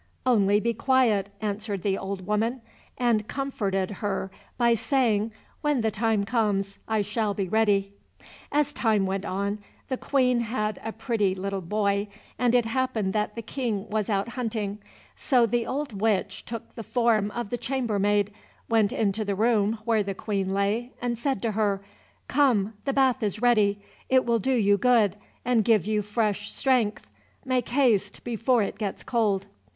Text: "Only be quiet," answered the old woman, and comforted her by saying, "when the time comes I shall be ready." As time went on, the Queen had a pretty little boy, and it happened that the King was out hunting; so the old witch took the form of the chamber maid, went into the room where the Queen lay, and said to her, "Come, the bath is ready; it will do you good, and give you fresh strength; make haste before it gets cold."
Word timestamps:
"Only 0.25 0.59
be 0.59 0.73
quiet," 0.73 1.29
answered 1.41 1.83
the 1.83 1.95
old 1.95 2.25
woman, 2.25 2.61
and 2.97 3.27
comforted 3.27 3.91
her 4.01 4.31
by 4.57 4.73
saying, 4.73 5.31
"when 5.61 5.81
the 5.81 5.91
time 5.91 6.23
comes 6.23 6.79
I 6.87 7.03
shall 7.03 7.35
be 7.35 7.47
ready." 7.47 7.93
As 8.51 8.73
time 8.73 9.05
went 9.05 9.25
on, 9.25 9.59
the 9.89 9.97
Queen 9.97 10.39
had 10.39 10.81
a 10.83 10.91
pretty 10.91 11.35
little 11.35 11.61
boy, 11.61 12.07
and 12.39 12.55
it 12.55 12.65
happened 12.65 13.13
that 13.13 13.35
the 13.35 13.43
King 13.43 13.87
was 13.91 14.09
out 14.09 14.29
hunting; 14.29 14.79
so 15.15 15.45
the 15.45 15.67
old 15.67 16.01
witch 16.01 16.45
took 16.45 16.73
the 16.73 16.81
form 16.81 17.29
of 17.29 17.51
the 17.51 17.57
chamber 17.59 17.99
maid, 17.99 18.31
went 18.67 18.91
into 18.91 19.23
the 19.23 19.35
room 19.35 19.77
where 19.85 20.01
the 20.01 20.15
Queen 20.15 20.51
lay, 20.51 20.93
and 20.99 21.19
said 21.19 21.43
to 21.43 21.51
her, 21.51 21.79
"Come, 22.27 22.73
the 22.85 22.93
bath 22.93 23.21
is 23.21 23.39
ready; 23.43 23.79
it 24.09 24.25
will 24.25 24.39
do 24.39 24.53
you 24.53 24.77
good, 24.79 25.15
and 25.45 25.63
give 25.63 25.85
you 25.85 26.01
fresh 26.01 26.51
strength; 26.51 27.05
make 27.45 27.69
haste 27.69 28.23
before 28.23 28.63
it 28.63 28.79
gets 28.79 29.03
cold." 29.03 29.45